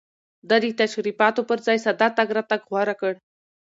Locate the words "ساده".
1.85-2.07